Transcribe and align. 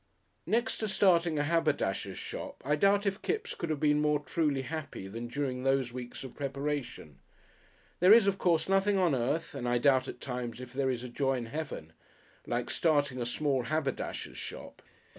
Next 0.47 0.79
to 0.79 0.87
starting 0.87 1.37
a 1.37 1.43
haberdasher's 1.43 2.17
shop 2.17 2.63
I 2.65 2.75
doubt 2.75 3.05
if 3.05 3.21
Kipps 3.21 3.53
could 3.53 3.69
have 3.69 3.79
been 3.79 4.01
more 4.01 4.17
truly 4.19 4.63
happy 4.63 5.07
than 5.07 5.27
during 5.27 5.61
those 5.61 5.93
weeks 5.93 6.23
of 6.23 6.33
preparation. 6.35 7.19
There 7.99 8.11
is, 8.11 8.25
of 8.25 8.39
course, 8.39 8.67
nothing 8.67 8.97
on 8.97 9.13
earth, 9.13 9.53
and 9.53 9.69
I 9.69 9.77
doubt 9.77 10.07
at 10.07 10.19
times 10.19 10.59
if 10.59 10.73
there 10.73 10.89
is 10.89 11.03
a 11.03 11.07
joy 11.07 11.37
in 11.37 11.45
Heaven, 11.45 11.93
like 12.47 12.71
starting 12.71 13.21
a 13.21 13.27
small 13.27 13.65
haberdasher's 13.65 14.39
shop. 14.39 14.81